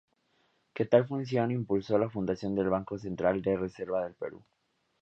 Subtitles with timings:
[0.73, 4.41] En tal función, impulsó la fundación del Banco Central de Reserva del Perú.